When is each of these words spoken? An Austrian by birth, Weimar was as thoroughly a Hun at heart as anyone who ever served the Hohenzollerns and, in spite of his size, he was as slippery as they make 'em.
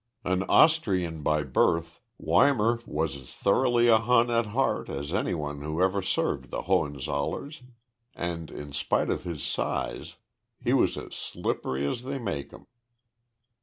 An 0.23 0.41
Austrian 0.49 1.21
by 1.21 1.43
birth, 1.43 1.99
Weimar 2.19 2.79
was 2.87 3.15
as 3.15 3.35
thoroughly 3.35 3.87
a 3.87 3.99
Hun 3.99 4.31
at 4.31 4.47
heart 4.47 4.89
as 4.89 5.13
anyone 5.13 5.61
who 5.61 5.79
ever 5.79 6.01
served 6.01 6.49
the 6.49 6.63
Hohenzollerns 6.63 7.61
and, 8.15 8.49
in 8.49 8.73
spite 8.73 9.11
of 9.11 9.25
his 9.25 9.43
size, 9.43 10.15
he 10.59 10.73
was 10.73 10.97
as 10.97 11.13
slippery 11.13 11.85
as 11.87 12.01
they 12.01 12.17
make 12.17 12.51
'em. 12.51 12.65